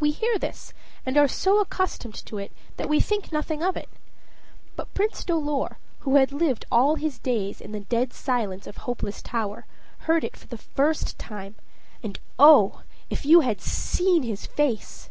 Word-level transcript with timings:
We 0.00 0.10
hear 0.10 0.38
this, 0.38 0.74
and 1.06 1.16
are 1.16 1.26
so 1.26 1.60
accustomed 1.60 2.16
to 2.26 2.36
it 2.36 2.52
that 2.76 2.90
we 2.90 3.00
think 3.00 3.32
nothing 3.32 3.62
of 3.62 3.74
it; 3.74 3.88
but 4.76 4.92
Prince 4.92 5.24
Dolor, 5.24 5.78
who 6.00 6.16
had 6.16 6.30
lived 6.30 6.66
all 6.70 6.96
his 6.96 7.18
days 7.18 7.62
in 7.62 7.72
the 7.72 7.80
dead 7.80 8.12
silence 8.12 8.66
of 8.66 8.76
Hopeless 8.76 9.22
Tower, 9.22 9.64
heard 10.00 10.24
it 10.24 10.36
for 10.36 10.46
the 10.46 10.58
first 10.58 11.18
time. 11.18 11.54
And 12.02 12.20
oh! 12.38 12.82
if 13.08 13.24
you 13.24 13.40
had 13.40 13.62
seen 13.62 14.24
his 14.24 14.44
face. 14.44 15.08